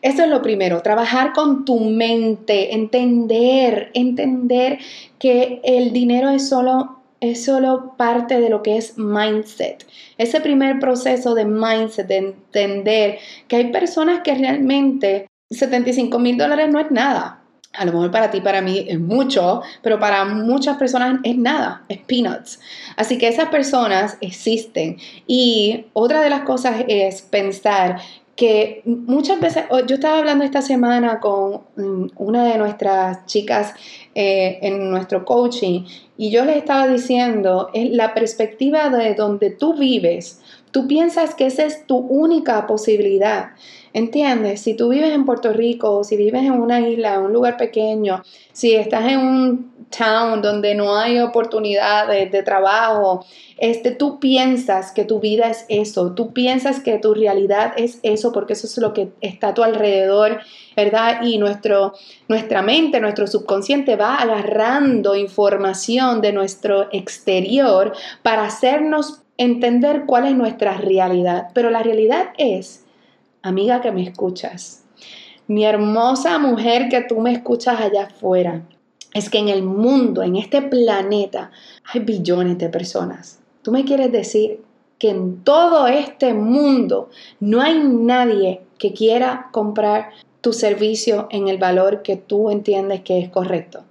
Eso 0.00 0.22
es 0.24 0.28
lo 0.28 0.42
primero, 0.42 0.82
trabajar 0.82 1.32
con 1.32 1.64
tu 1.64 1.80
mente, 1.80 2.74
entender, 2.74 3.90
entender 3.94 4.78
que 5.18 5.60
el 5.64 5.92
dinero 5.92 6.30
es 6.30 6.48
solo, 6.48 7.00
es 7.20 7.44
solo 7.44 7.94
parte 7.96 8.40
de 8.40 8.50
lo 8.50 8.62
que 8.62 8.76
es 8.76 8.98
mindset. 8.98 9.86
Ese 10.18 10.40
primer 10.40 10.78
proceso 10.78 11.34
de 11.34 11.46
mindset, 11.46 12.06
de 12.06 12.16
entender 12.16 13.18
que 13.48 13.56
hay 13.56 13.72
personas 13.72 14.20
que 14.22 14.34
realmente 14.34 15.26
75 15.50 16.18
mil 16.18 16.36
dólares 16.36 16.70
no 16.70 16.80
es 16.80 16.90
nada 16.90 17.43
a 17.76 17.84
lo 17.84 17.92
mejor 17.92 18.10
para 18.10 18.30
ti, 18.30 18.40
para 18.40 18.60
mí 18.60 18.86
es 18.88 19.00
mucho, 19.00 19.62
pero 19.82 19.98
para 19.98 20.24
muchas 20.24 20.76
personas 20.76 21.20
es 21.22 21.36
nada, 21.36 21.82
es 21.88 21.98
peanuts. 21.98 22.60
Así 22.96 23.18
que 23.18 23.28
esas 23.28 23.48
personas 23.48 24.16
existen. 24.20 24.98
Y 25.26 25.86
otra 25.92 26.20
de 26.20 26.30
las 26.30 26.42
cosas 26.42 26.84
es 26.88 27.22
pensar 27.22 28.00
que 28.36 28.82
muchas 28.84 29.40
veces, 29.40 29.64
yo 29.86 29.94
estaba 29.94 30.18
hablando 30.18 30.44
esta 30.44 30.62
semana 30.62 31.20
con 31.20 31.62
mm, 31.76 32.10
una 32.16 32.44
de 32.44 32.58
nuestras 32.58 33.26
chicas 33.26 33.74
eh, 34.14 34.58
en 34.62 34.90
nuestro 34.90 35.24
coaching 35.24 35.84
y 36.16 36.30
yo 36.30 36.44
le 36.44 36.58
estaba 36.58 36.88
diciendo, 36.88 37.70
es 37.74 37.90
la 37.90 38.14
perspectiva 38.14 38.88
de 38.90 39.14
donde 39.14 39.50
tú 39.50 39.74
vives, 39.74 40.40
tú 40.70 40.88
piensas 40.88 41.34
que 41.34 41.46
esa 41.46 41.64
es 41.64 41.86
tu 41.86 41.96
única 41.96 42.66
posibilidad. 42.66 43.50
¿Entiendes? 43.92 44.60
Si 44.60 44.74
tú 44.74 44.88
vives 44.88 45.12
en 45.12 45.24
Puerto 45.24 45.52
Rico, 45.52 46.02
si 46.02 46.16
vives 46.16 46.42
en 46.42 46.54
una 46.54 46.80
isla, 46.80 47.14
en 47.14 47.20
un 47.22 47.32
lugar 47.32 47.56
pequeño, 47.56 48.24
si 48.52 48.74
estás 48.74 49.08
en 49.08 49.20
un 49.20 49.73
town 49.90 50.42
donde 50.42 50.74
no 50.74 50.96
hay 50.96 51.18
oportunidades 51.20 52.30
de 52.30 52.42
trabajo, 52.42 53.24
este, 53.58 53.90
tú 53.90 54.18
piensas 54.18 54.92
que 54.92 55.04
tu 55.04 55.20
vida 55.20 55.48
es 55.48 55.64
eso, 55.68 56.12
tú 56.12 56.32
piensas 56.32 56.80
que 56.80 56.98
tu 56.98 57.14
realidad 57.14 57.72
es 57.76 58.00
eso, 58.02 58.32
porque 58.32 58.54
eso 58.54 58.66
es 58.66 58.76
lo 58.78 58.92
que 58.92 59.10
está 59.20 59.48
a 59.48 59.54
tu 59.54 59.62
alrededor, 59.62 60.40
¿verdad? 60.76 61.22
Y 61.22 61.38
nuestro, 61.38 61.94
nuestra 62.28 62.62
mente, 62.62 63.00
nuestro 63.00 63.26
subconsciente 63.26 63.96
va 63.96 64.16
agarrando 64.16 65.14
información 65.14 66.20
de 66.20 66.32
nuestro 66.32 66.88
exterior 66.92 67.92
para 68.22 68.44
hacernos 68.44 69.22
entender 69.36 70.04
cuál 70.06 70.26
es 70.26 70.34
nuestra 70.34 70.76
realidad. 70.76 71.48
Pero 71.54 71.70
la 71.70 71.82
realidad 71.82 72.30
es 72.38 72.84
amiga 73.42 73.80
que 73.80 73.92
me 73.92 74.02
escuchas, 74.02 74.84
mi 75.46 75.64
hermosa 75.64 76.38
mujer 76.38 76.88
que 76.88 77.02
tú 77.02 77.20
me 77.20 77.32
escuchas 77.32 77.78
allá 77.80 78.04
afuera, 78.04 78.62
es 79.14 79.30
que 79.30 79.38
en 79.38 79.48
el 79.48 79.62
mundo, 79.62 80.22
en 80.22 80.36
este 80.36 80.60
planeta, 80.60 81.50
hay 81.84 82.00
billones 82.00 82.58
de 82.58 82.68
personas. 82.68 83.40
Tú 83.62 83.72
me 83.72 83.84
quieres 83.84 84.12
decir 84.12 84.60
que 84.98 85.10
en 85.10 85.42
todo 85.42 85.86
este 85.86 86.34
mundo 86.34 87.08
no 87.40 87.62
hay 87.62 87.78
nadie 87.78 88.60
que 88.76 88.92
quiera 88.92 89.48
comprar 89.52 90.10
tu 90.40 90.52
servicio 90.52 91.28
en 91.30 91.48
el 91.48 91.56
valor 91.56 92.02
que 92.02 92.16
tú 92.16 92.50
entiendes 92.50 93.00
que 93.00 93.20
es 93.20 93.30
correcto. 93.30 93.84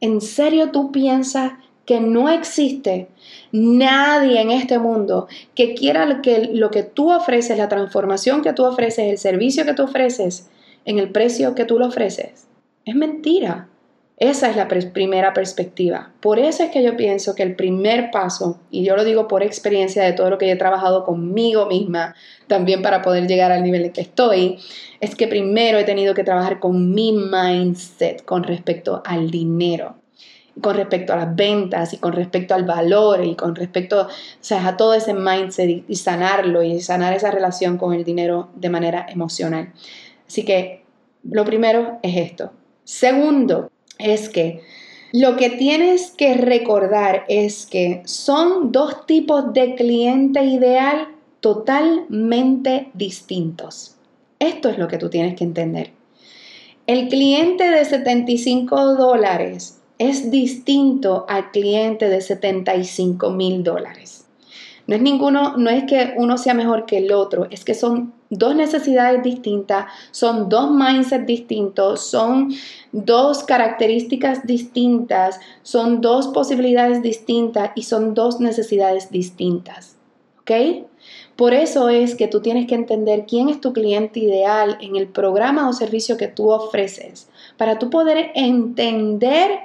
¿En 0.00 0.20
serio 0.20 0.70
tú 0.70 0.92
piensas 0.92 1.54
que 1.84 2.00
no 2.00 2.28
existe 2.28 3.08
nadie 3.50 4.40
en 4.40 4.50
este 4.50 4.78
mundo 4.78 5.26
que 5.54 5.74
quiera 5.74 6.20
que 6.22 6.50
lo 6.52 6.70
que 6.70 6.84
tú 6.84 7.10
ofreces, 7.10 7.58
la 7.58 7.68
transformación 7.68 8.42
que 8.42 8.52
tú 8.52 8.64
ofreces, 8.64 9.10
el 9.10 9.18
servicio 9.18 9.64
que 9.64 9.74
tú 9.74 9.82
ofreces, 9.82 10.48
en 10.84 10.98
el 10.98 11.10
precio 11.10 11.54
que 11.54 11.64
tú 11.64 11.78
lo 11.78 11.86
ofreces. 11.86 12.46
Es 12.84 12.94
mentira. 12.94 13.69
Esa 14.20 14.50
es 14.50 14.56
la 14.56 14.68
primera 14.68 15.32
perspectiva. 15.32 16.12
Por 16.20 16.38
eso 16.38 16.62
es 16.62 16.70
que 16.70 16.82
yo 16.82 16.94
pienso 16.94 17.34
que 17.34 17.42
el 17.42 17.56
primer 17.56 18.10
paso, 18.10 18.60
y 18.70 18.84
yo 18.84 18.94
lo 18.94 19.02
digo 19.02 19.26
por 19.26 19.42
experiencia 19.42 20.02
de 20.04 20.12
todo 20.12 20.28
lo 20.28 20.36
que 20.36 20.50
he 20.50 20.56
trabajado 20.56 21.04
conmigo 21.04 21.64
misma, 21.64 22.14
también 22.46 22.82
para 22.82 23.00
poder 23.00 23.26
llegar 23.26 23.50
al 23.50 23.62
nivel 23.62 23.86
en 23.86 23.92
que 23.92 24.02
estoy, 24.02 24.58
es 25.00 25.14
que 25.14 25.26
primero 25.26 25.78
he 25.78 25.84
tenido 25.84 26.12
que 26.12 26.22
trabajar 26.22 26.60
con 26.60 26.92
mi 26.92 27.12
mindset 27.12 28.22
con 28.26 28.44
respecto 28.44 29.02
al 29.06 29.30
dinero 29.30 29.96
con 30.60 30.76
respecto 30.76 31.14
a 31.14 31.16
las 31.16 31.34
ventas 31.34 31.94
y 31.94 31.98
con 31.98 32.12
respecto 32.12 32.54
al 32.54 32.64
valor 32.64 33.24
y 33.24 33.34
con 33.34 33.54
respecto 33.54 34.08
a 34.50 34.76
todo 34.76 34.92
ese 34.92 35.14
mindset 35.14 35.84
y, 35.88 35.94
sanarlo 35.94 36.62
y 36.62 36.80
sanar 36.80 37.14
esa 37.14 37.30
relación 37.30 37.78
con 37.78 37.94
el 37.94 38.04
dinero 38.04 38.50
de 38.56 38.68
manera 38.68 39.06
emocional. 39.08 39.72
Así 40.26 40.44
que 40.44 40.84
lo 41.22 41.46
primero 41.46 41.98
es 42.02 42.16
esto. 42.16 42.52
Segundo 42.84 43.70
es 44.02 44.28
que 44.28 44.60
lo 45.12 45.36
que 45.36 45.50
tienes 45.50 46.12
que 46.12 46.34
recordar 46.34 47.24
es 47.28 47.66
que 47.66 48.02
son 48.04 48.70
dos 48.70 49.06
tipos 49.06 49.52
de 49.52 49.74
cliente 49.74 50.44
ideal 50.44 51.08
totalmente 51.40 52.90
distintos. 52.94 53.96
Esto 54.38 54.68
es 54.68 54.78
lo 54.78 54.88
que 54.88 54.98
tú 54.98 55.10
tienes 55.10 55.34
que 55.34 55.44
entender. 55.44 55.92
El 56.86 57.08
cliente 57.08 57.68
de 57.68 57.84
75 57.84 58.94
dólares 58.94 59.80
es 59.98 60.30
distinto 60.30 61.26
al 61.28 61.50
cliente 61.50 62.08
de 62.08 62.20
75 62.20 63.30
mil 63.30 63.62
dólares. 63.62 64.26
No 64.86 64.96
es 64.96 65.02
ninguno, 65.02 65.56
no 65.56 65.70
es 65.70 65.84
que 65.84 66.14
uno 66.16 66.38
sea 66.38 66.54
mejor 66.54 66.86
que 66.86 66.98
el 66.98 67.12
otro, 67.12 67.46
es 67.50 67.64
que 67.64 67.74
son 67.74 68.14
dos 68.30 68.54
necesidades 68.54 69.22
distintas, 69.22 69.86
son 70.12 70.48
dos 70.48 70.70
mindsets 70.70 71.26
distintos, 71.26 72.06
son 72.06 72.52
dos 72.92 73.42
características 73.42 74.46
distintas, 74.46 75.40
son 75.62 76.00
dos 76.00 76.28
posibilidades 76.28 77.02
distintas 77.02 77.72
y 77.74 77.82
son 77.82 78.14
dos 78.14 78.40
necesidades 78.40 79.10
distintas. 79.10 79.96
¿Ok? 80.40 80.52
Por 81.36 81.54
eso 81.54 81.88
es 81.88 82.14
que 82.14 82.28
tú 82.28 82.40
tienes 82.40 82.66
que 82.66 82.74
entender 82.74 83.24
quién 83.26 83.48
es 83.48 83.60
tu 83.60 83.72
cliente 83.72 84.20
ideal 84.20 84.78
en 84.80 84.96
el 84.96 85.08
programa 85.08 85.68
o 85.68 85.72
servicio 85.72 86.16
que 86.16 86.28
tú 86.28 86.50
ofreces, 86.50 87.28
para 87.56 87.78
tú 87.78 87.90
poder 87.90 88.30
entender 88.34 89.60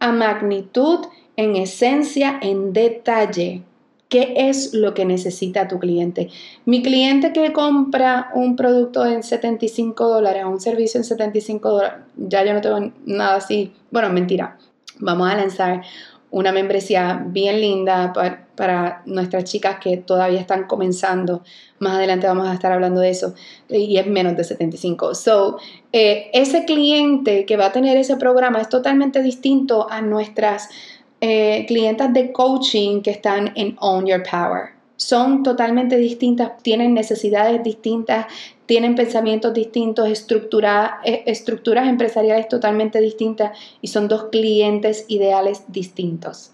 a 0.00 0.12
magnitud, 0.12 1.00
en 1.36 1.54
esencia, 1.54 2.38
en 2.42 2.72
detalle, 2.72 3.62
¿Qué 4.08 4.32
es 4.36 4.72
lo 4.72 4.94
que 4.94 5.04
necesita 5.04 5.68
tu 5.68 5.78
cliente? 5.78 6.30
Mi 6.64 6.82
cliente 6.82 7.32
que 7.32 7.52
compra 7.52 8.30
un 8.34 8.56
producto 8.56 9.04
en 9.04 9.22
75 9.22 10.08
dólares, 10.08 10.44
un 10.46 10.60
servicio 10.60 10.98
en 10.98 11.04
75 11.04 11.70
dólares, 11.70 12.04
ya 12.16 12.42
yo 12.42 12.54
no 12.54 12.60
tengo 12.62 12.92
nada 13.04 13.36
así. 13.36 13.72
Bueno, 13.90 14.08
mentira. 14.08 14.56
Vamos 14.98 15.30
a 15.30 15.36
lanzar 15.36 15.82
una 16.30 16.52
membresía 16.52 17.22
bien 17.26 17.60
linda 17.60 18.12
para, 18.56 19.02
nuestras 19.06 19.44
chicas 19.44 19.76
que 19.80 19.98
todavía 19.98 20.40
están 20.40 20.66
comenzando. 20.66 21.42
Más 21.78 21.94
adelante 21.94 22.26
vamos 22.26 22.48
a 22.48 22.54
estar 22.54 22.72
hablando 22.72 23.00
de 23.00 23.10
eso. 23.10 23.34
Y 23.68 23.98
es 23.98 24.06
menos 24.06 24.36
de 24.36 24.42
75. 24.42 25.14
So, 25.14 25.58
eh, 25.92 26.28
ese 26.32 26.64
cliente 26.64 27.46
que 27.46 27.56
va 27.56 27.66
a 27.66 27.72
tener 27.72 27.96
ese 27.96 28.16
programa 28.16 28.60
es 28.60 28.68
totalmente 28.68 29.22
distinto 29.22 29.86
a 29.88 30.00
nuestras 30.00 30.70
eh, 31.20 31.64
clientas 31.66 32.12
de 32.12 32.32
coaching 32.32 33.02
que 33.02 33.10
están 33.10 33.52
en 33.56 33.76
Own 33.80 34.06
Your 34.06 34.22
Power. 34.22 34.70
Son 34.96 35.42
totalmente 35.42 35.96
distintas, 35.96 36.60
tienen 36.62 36.94
necesidades 36.94 37.62
distintas, 37.62 38.26
tienen 38.66 38.94
pensamientos 38.94 39.54
distintos, 39.54 40.08
eh, 40.08 41.22
estructuras 41.26 41.88
empresariales 41.88 42.48
totalmente 42.48 43.00
distintas 43.00 43.56
y 43.80 43.88
son 43.88 44.08
dos 44.08 44.24
clientes 44.30 45.04
ideales 45.08 45.62
distintos. 45.68 46.52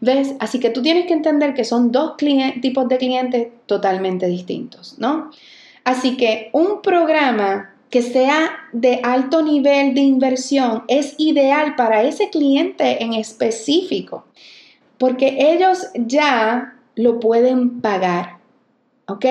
¿Ves? 0.00 0.34
Así 0.40 0.60
que 0.60 0.70
tú 0.70 0.82
tienes 0.82 1.06
que 1.06 1.14
entender 1.14 1.54
que 1.54 1.64
son 1.64 1.90
dos 1.90 2.16
tipos 2.16 2.88
de 2.88 2.98
clientes 2.98 3.48
totalmente 3.66 4.26
distintos, 4.26 4.96
¿no? 4.98 5.30
Así 5.84 6.16
que 6.16 6.50
un 6.52 6.82
programa 6.82 7.75
que 7.90 8.02
sea 8.02 8.50
de 8.72 9.00
alto 9.02 9.42
nivel 9.42 9.94
de 9.94 10.00
inversión 10.00 10.84
es 10.88 11.14
ideal 11.18 11.76
para 11.76 12.02
ese 12.02 12.30
cliente 12.30 13.02
en 13.02 13.14
específico, 13.14 14.24
porque 14.98 15.36
ellos 15.38 15.86
ya 15.94 16.74
lo 16.94 17.20
pueden 17.20 17.80
pagar. 17.80 18.36
¿Ok? 19.08 19.24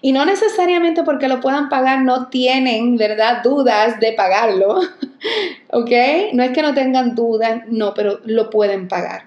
Y 0.00 0.12
no 0.12 0.24
necesariamente 0.24 1.02
porque 1.02 1.28
lo 1.28 1.40
puedan 1.40 1.68
pagar 1.68 2.02
no 2.02 2.28
tienen, 2.28 2.96
¿verdad?, 2.96 3.42
dudas 3.44 4.00
de 4.00 4.12
pagarlo. 4.14 4.80
¿Ok? 5.70 5.90
No 6.32 6.42
es 6.42 6.52
que 6.52 6.62
no 6.62 6.72
tengan 6.72 7.14
dudas, 7.14 7.60
no, 7.68 7.92
pero 7.92 8.20
lo 8.24 8.48
pueden 8.48 8.88
pagar. 8.88 9.26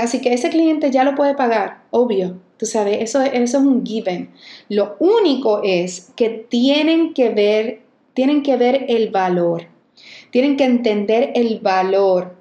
Así 0.00 0.20
que 0.20 0.32
ese 0.32 0.50
cliente 0.50 0.92
ya 0.92 1.02
lo 1.02 1.16
puede 1.16 1.34
pagar, 1.34 1.78
obvio. 1.90 2.38
Tú 2.58 2.66
sabes, 2.66 2.98
eso, 3.00 3.20
eso 3.22 3.58
es 3.58 3.64
un 3.64 3.84
given. 3.84 4.30
Lo 4.68 4.96
único 5.00 5.62
es 5.64 6.12
que 6.16 6.28
tienen 6.28 7.12
que 7.12 7.30
ver 7.30 7.87
tienen 8.18 8.42
que 8.42 8.56
ver 8.56 8.86
el 8.88 9.10
valor, 9.10 9.66
tienen 10.32 10.56
que 10.56 10.64
entender 10.64 11.30
el 11.36 11.60
valor. 11.60 12.34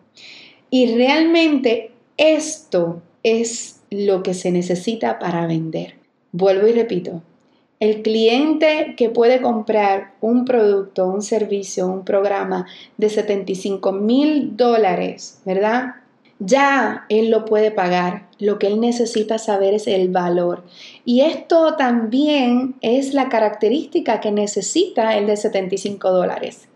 Y 0.72 0.96
realmente 0.96 1.92
esto 2.18 3.04
es 3.22 3.82
lo 3.92 4.24
que 4.24 4.34
se 4.34 4.52
necesita 4.52 5.20
para 5.20 5.46
vender. 5.46 5.94
Vuelvo 6.32 6.66
y 6.66 6.72
repito, 6.72 7.22
el 7.80 8.02
cliente 8.02 8.96
que 8.98 9.12
puede 9.12 9.40
comprar 9.40 10.16
un 10.20 10.46
producto, 10.46 11.06
un 11.06 11.22
servicio, 11.22 11.86
un 11.86 12.04
programa 12.04 12.66
de 12.98 13.10
75 13.10 13.92
mil 13.92 14.58
dólares, 14.58 15.44
¿verdad? 15.46 15.98
Ya 16.39 17.06
él 17.10 17.29
lo 17.29 17.46
puede 17.46 17.72
pagar. 17.72 18.27
Lo 18.39 18.60
que 18.60 18.67
él 18.67 18.79
necesita 18.79 19.38
saber 19.38 19.74
es 19.74 19.88
el 19.88 20.10
valor. 20.10 20.63
Y 21.06 21.21
esto 21.21 21.76
también 21.76 22.76
es 22.82 23.13
la 23.13 23.30
característica 23.30 24.19
que 24.19 24.32
necesita 24.32 25.17
el 25.17 25.26
de 25.28 25.38
75 25.38 26.12
dólares. 26.12 26.67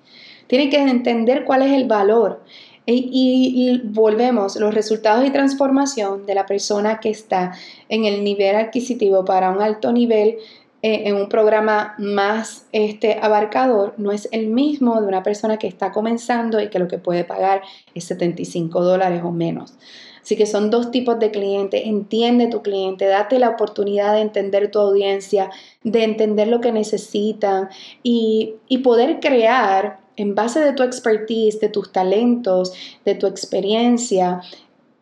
Tiene 0.47 0.69
que 0.69 0.77
entender 0.77 1.45
cuál 1.45 1.61
es 1.61 1.71
el 1.71 1.87
valor. 1.87 2.41
Y, 2.87 3.79
volvemos, 3.85 4.55
los 4.57 4.73
resultados 4.73 5.25
y 5.25 5.29
transformación 5.29 6.25
de 6.25 6.35
la 6.35 6.45
persona 6.45 6.99
que 6.99 7.09
está 7.09 7.53
en 7.89 8.05
el 8.05 8.23
nivel 8.23 8.55
adquisitivo 8.55 9.23
para 9.23 9.51
un 9.51 9.61
alto 9.61 9.93
nivel 9.93 10.37
eh, 10.83 11.03
en 11.05 11.15
un 11.15 11.29
programa 11.29 11.93
más 11.99 12.65
este, 12.71 13.19
abarcador 13.21 13.93
no 13.97 14.11
es 14.11 14.27
el 14.31 14.47
mismo 14.47 14.99
de 14.99 15.07
una 15.07 15.21
persona 15.21 15.57
que 15.57 15.67
está 15.67 15.91
comenzando 15.91 16.59
y 16.59 16.69
que 16.69 16.79
lo 16.79 16.87
que 16.87 16.97
puede 16.97 17.23
pagar 17.23 17.61
es 17.93 18.05
75 18.05 18.83
dólares 18.83 19.21
o 19.23 19.31
menos. 19.31 19.75
Así 20.21 20.35
que 20.35 20.45
son 20.45 20.69
dos 20.69 20.91
tipos 20.91 21.19
de 21.19 21.31
clientes. 21.31 21.81
Entiende 21.85 22.47
tu 22.47 22.61
cliente, 22.61 23.05
date 23.05 23.39
la 23.39 23.49
oportunidad 23.49 24.13
de 24.13 24.21
entender 24.21 24.71
tu 24.71 24.79
audiencia, 24.79 25.49
de 25.83 26.03
entender 26.03 26.47
lo 26.47 26.61
que 26.61 26.71
necesitan 26.71 27.69
y, 28.03 28.55
poder 28.83 29.19
crear 29.19 29.99
en 30.15 30.33
base 30.33 30.59
de 30.59 30.73
tu 30.73 30.83
expertise, 30.83 31.59
de 31.59 31.69
tus 31.69 31.91
talentos, 31.91 32.73
de 33.05 33.15
tu 33.15 33.27
experiencia, 33.27 34.41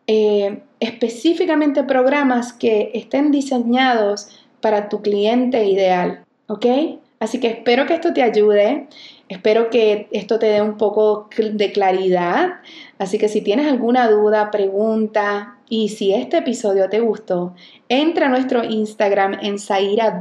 eh, 0.06 0.62
específicamente 0.80 1.84
programas 1.84 2.52
que 2.52 2.90
estén 2.94 3.30
diseñados 3.30 4.28
para 4.60 4.88
tu 4.88 5.02
cliente 5.02 5.64
ideal, 5.64 6.24
¿ok? 6.46 6.66
Así 7.20 7.38
que 7.38 7.48
espero 7.48 7.84
que 7.86 7.94
esto 7.94 8.14
te 8.14 8.22
ayude, 8.22 8.88
espero 9.28 9.68
que 9.68 10.08
esto 10.10 10.38
te 10.38 10.46
dé 10.46 10.62
un 10.62 10.78
poco 10.78 11.28
de 11.36 11.70
claridad, 11.70 12.60
así 12.98 13.18
que 13.18 13.28
si 13.28 13.42
tienes 13.42 13.66
alguna 13.66 14.08
duda, 14.08 14.50
pregunta 14.50 15.58
y 15.68 15.90
si 15.90 16.14
este 16.14 16.38
episodio 16.38 16.88
te 16.88 17.00
gustó, 17.00 17.54
entra 17.90 18.26
a 18.26 18.28
nuestro 18.30 18.64
Instagram 18.64 19.38
en 19.42 19.58
Zaira 19.58 20.18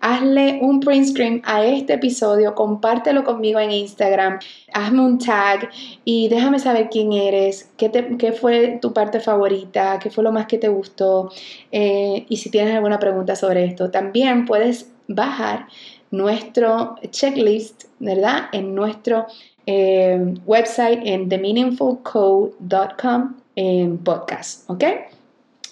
hazle 0.00 0.58
un 0.62 0.80
print 0.80 1.06
screen 1.06 1.42
a 1.44 1.64
este 1.64 1.94
episodio, 1.94 2.54
compártelo 2.54 3.24
conmigo 3.24 3.60
en 3.60 3.70
Instagram, 3.70 4.38
hazme 4.72 5.00
un 5.00 5.18
tag 5.18 5.70
y 6.04 6.28
déjame 6.28 6.58
saber 6.58 6.88
quién 6.90 7.12
eres, 7.12 7.70
qué, 7.76 8.32
fue 8.32 8.78
tu 8.80 8.92
parte 8.92 9.20
favorita, 9.20 9.98
qué 9.98 10.10
fue 10.10 10.24
lo 10.24 10.32
más 10.32 10.46
que 10.46 10.58
te 10.58 10.68
gustó 10.68 11.30
eh, 11.72 12.26
y 12.28 12.36
si 12.36 12.50
tienes 12.50 12.74
alguna 12.74 12.98
pregunta 12.98 13.36
sobre 13.36 13.64
esto. 13.64 13.90
También 13.90 14.46
puedes 14.46 14.92
bajar 15.08 15.66
nuestro 16.10 16.96
checklist, 17.10 17.84
¿verdad? 17.98 18.44
En 18.52 18.74
nuestro 18.74 19.26
eh, 19.66 20.34
website 20.44 21.00
en 21.04 21.28
themeaningfulcode.com 21.28 23.34
en 23.56 23.98
podcast, 23.98 24.70
¿ok? 24.70 24.84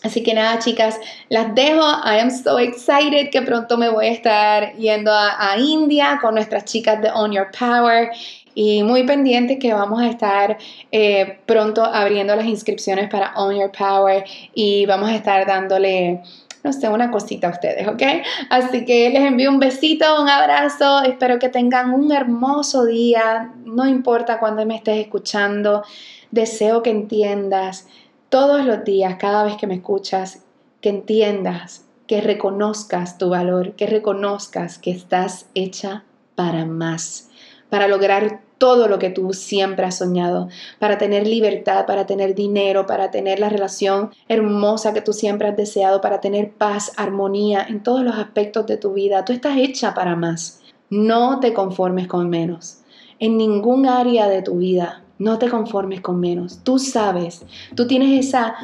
Así 0.04 0.22
que 0.22 0.34
nada, 0.34 0.58
chicas, 0.58 1.00
las 1.30 1.54
dejo. 1.54 1.80
I 1.80 2.20
am 2.20 2.30
so 2.30 2.58
excited 2.58 3.30
que 3.30 3.40
pronto 3.40 3.78
me 3.78 3.88
voy 3.88 4.06
a 4.06 4.12
estar 4.12 4.74
yendo 4.74 5.10
a, 5.10 5.56
India 5.58 6.18
con 6.20 6.34
nuestras 6.34 6.66
chicas 6.66 7.00
de 7.00 7.10
On 7.10 7.32
Your 7.32 7.48
Power. 7.58 8.10
Y 8.54 8.82
muy 8.82 9.04
pendientes 9.04 9.58
que 9.58 9.72
vamos 9.72 10.02
a 10.02 10.08
estar 10.08 10.58
eh, 10.92 11.38
pronto 11.46 11.82
abriendo 11.82 12.36
las 12.36 12.44
inscripciones 12.44 13.08
para 13.08 13.32
On 13.36 13.56
Your 13.56 13.72
Power 13.72 14.24
y 14.54 14.84
vamos 14.84 15.08
a 15.08 15.14
estar 15.14 15.46
dándole, 15.46 16.20
no 16.62 16.72
sé, 16.72 16.88
una 16.88 17.10
cosita 17.10 17.48
a 17.48 17.50
ustedes, 17.50 17.88
¿ok? 17.88 18.02
Así 18.50 18.84
que 18.84 19.08
les 19.08 19.22
envío 19.22 19.50
un 19.50 19.58
besito, 19.58 20.22
un 20.22 20.28
abrazo. 20.28 21.02
Espero 21.02 21.38
que 21.38 21.48
tengan 21.48 21.94
un 21.94 22.12
hermoso 22.12 22.84
día. 22.84 23.52
No 23.64 23.86
importa 23.88 24.38
cuándo 24.38 24.66
me 24.66 24.76
estés 24.76 24.98
escuchando. 24.98 25.82
Deseo 26.30 26.82
que 26.82 26.90
entiendas 26.90 27.86
todos 28.35 28.64
los 28.64 28.83
días, 28.83 29.14
cada 29.20 29.44
vez 29.44 29.57
que 29.57 29.68
me 29.68 29.75
escuchas, 29.75 30.42
que 30.81 30.88
entiendas, 30.88 31.85
que 32.09 32.20
reconozcas 32.20 33.16
tu 33.16 33.29
valor, 33.29 33.77
que 33.77 33.87
reconozcas 33.87 34.77
que 34.79 34.90
estás 34.90 35.47
hecha 35.55 36.03
para 36.35 36.64
más, 36.64 37.31
para 37.70 37.87
lograr 37.87 38.40
todo 38.59 38.88
lo 38.88 38.99
que 38.99 39.11
tú 39.11 39.35
siempre 39.35 39.87
has 39.87 39.99
soñado, 39.99 40.49
para 40.81 40.99
tener 40.99 41.29
libertad, 41.29 41.87
para 41.87 42.07
tener 42.07 42.35
dinero, 42.35 42.87
para 42.87 43.12
tener 43.12 43.38
la 43.38 43.51
relación 43.51 44.11
hermosa 44.27 44.92
que 44.92 45.01
tú 45.01 45.12
siempre 45.12 45.47
has 45.47 45.57
deseado, 45.57 46.01
para 46.01 46.20
tener 46.20 46.55
paz, 46.55 46.90
armonía 46.97 47.64
en 47.68 47.85
todos 47.85 48.03
los 48.03 48.16
aspectos 48.16 48.66
de 48.66 48.79
tu 48.79 48.94
vida. 48.94 49.25
Tú 49.25 49.33
estás 49.33 49.57
hecha 49.59 49.94
para 49.94 50.16
más. 50.16 50.61
No 50.90 51.38
te 51.38 51.55
conformes 51.55 52.09
con 52.09 52.29
menos. 52.31 52.79
En 53.20 53.37
ningún 53.37 53.87
área 53.87 54.27
de 54.29 54.42
tu 54.42 54.57
vida 54.57 55.03
no 55.18 55.38
te 55.38 55.48
conformes 55.48 56.00
con 56.00 56.20
menos. 56.20 56.61
Tú 56.62 56.79
sabes, 56.79 57.44
tú 57.74 57.87
tienes 57.87 58.27
esa, 58.27 58.55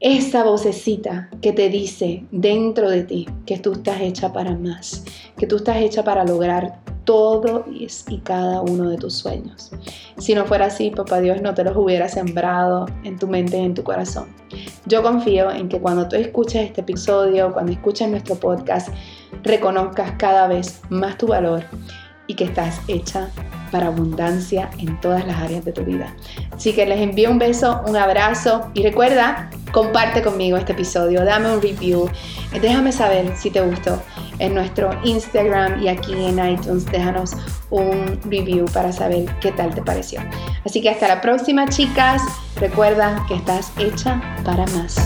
esa 0.00 0.44
vocecita 0.44 1.30
que 1.40 1.52
te 1.52 1.68
dice 1.68 2.24
dentro 2.30 2.90
de 2.90 3.04
ti 3.04 3.28
que 3.46 3.58
tú 3.58 3.72
estás 3.72 4.00
hecha 4.00 4.32
para 4.32 4.56
más, 4.56 5.04
que 5.36 5.46
tú 5.46 5.56
estás 5.56 5.76
hecha 5.78 6.04
para 6.04 6.24
lograr 6.24 6.80
todos 7.04 7.64
y 8.08 8.18
cada 8.18 8.60
uno 8.60 8.88
de 8.88 8.96
tus 8.96 9.14
sueños. 9.14 9.72
Si 10.18 10.34
no 10.34 10.44
fuera 10.44 10.66
así, 10.66 10.90
papá 10.90 11.20
Dios 11.20 11.42
no 11.42 11.54
te 11.54 11.64
los 11.64 11.76
hubiera 11.76 12.08
sembrado 12.08 12.86
en 13.02 13.18
tu 13.18 13.26
mente 13.26 13.58
y 13.58 13.64
en 13.64 13.74
tu 13.74 13.82
corazón. 13.82 14.28
Yo 14.86 15.02
confío 15.02 15.50
en 15.50 15.68
que 15.68 15.80
cuando 15.80 16.06
tú 16.08 16.16
escuches 16.16 16.66
este 16.66 16.82
episodio, 16.82 17.52
cuando 17.52 17.72
escuches 17.72 18.08
nuestro 18.08 18.36
podcast, 18.36 18.90
reconozcas 19.42 20.12
cada 20.18 20.46
vez 20.46 20.80
más 20.88 21.18
tu 21.18 21.26
valor 21.26 21.64
y 22.26 22.34
que 22.34 22.44
estás 22.44 22.80
hecha 22.86 23.28
para 23.70 23.88
abundancia 23.88 24.70
en 24.78 25.00
todas 25.00 25.26
las 25.26 25.38
áreas 25.38 25.64
de 25.64 25.72
tu 25.72 25.84
vida. 25.84 26.14
Así 26.54 26.72
que 26.72 26.86
les 26.86 27.00
envío 27.00 27.30
un 27.30 27.38
beso, 27.38 27.82
un 27.86 27.96
abrazo 27.96 28.70
y 28.74 28.82
recuerda, 28.82 29.50
comparte 29.72 30.22
conmigo 30.22 30.56
este 30.56 30.72
episodio, 30.72 31.24
dame 31.24 31.52
un 31.52 31.62
review, 31.62 32.10
déjame 32.60 32.92
saber 32.92 33.32
si 33.36 33.50
te 33.50 33.60
gustó 33.60 34.02
en 34.38 34.54
nuestro 34.54 34.90
Instagram 35.04 35.82
y 35.82 35.88
aquí 35.88 36.12
en 36.12 36.44
iTunes, 36.44 36.86
déjanos 36.86 37.32
un 37.70 38.18
review 38.24 38.66
para 38.72 38.92
saber 38.92 39.26
qué 39.40 39.52
tal 39.52 39.74
te 39.74 39.82
pareció. 39.82 40.20
Así 40.64 40.80
que 40.80 40.90
hasta 40.90 41.08
la 41.08 41.20
próxima 41.20 41.68
chicas, 41.68 42.22
recuerda 42.56 43.24
que 43.28 43.34
estás 43.34 43.72
hecha 43.78 44.20
para 44.44 44.66
más. 44.68 44.96